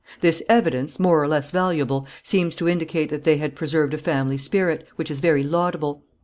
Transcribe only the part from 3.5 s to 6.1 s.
preserved a family spirit, which is very laudable.